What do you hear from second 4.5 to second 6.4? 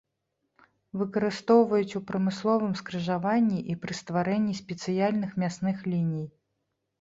спецыяльных мясных ліній.